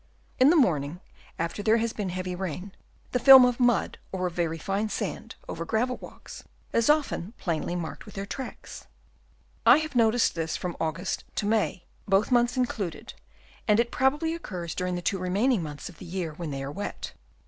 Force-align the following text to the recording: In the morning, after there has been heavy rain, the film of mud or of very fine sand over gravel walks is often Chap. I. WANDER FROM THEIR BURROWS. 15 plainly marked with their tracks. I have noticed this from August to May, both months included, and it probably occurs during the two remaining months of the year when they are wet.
In 0.39 0.49
the 0.49 0.55
morning, 0.55 0.99
after 1.37 1.61
there 1.61 1.77
has 1.77 1.93
been 1.93 2.09
heavy 2.09 2.33
rain, 2.33 2.71
the 3.11 3.19
film 3.19 3.45
of 3.45 3.59
mud 3.59 3.99
or 4.11 4.25
of 4.25 4.33
very 4.33 4.57
fine 4.57 4.89
sand 4.89 5.35
over 5.47 5.63
gravel 5.63 5.97
walks 5.97 6.43
is 6.73 6.89
often 6.89 7.35
Chap. 7.37 7.47
I. 7.47 7.59
WANDER 7.61 7.67
FROM 7.67 7.69
THEIR 7.69 7.75
BURROWS. 7.75 7.75
15 7.75 7.77
plainly 7.77 7.87
marked 7.87 8.05
with 8.07 8.15
their 8.15 8.25
tracks. 8.25 8.87
I 9.63 9.77
have 9.85 9.95
noticed 9.95 10.33
this 10.33 10.57
from 10.57 10.75
August 10.79 11.23
to 11.35 11.45
May, 11.45 11.83
both 12.07 12.31
months 12.31 12.57
included, 12.57 13.13
and 13.67 13.79
it 13.79 13.91
probably 13.91 14.33
occurs 14.33 14.73
during 14.73 14.95
the 14.95 15.03
two 15.03 15.19
remaining 15.19 15.61
months 15.61 15.87
of 15.87 15.99
the 15.99 16.05
year 16.05 16.33
when 16.33 16.49
they 16.49 16.63
are 16.63 16.71
wet. 16.71 17.13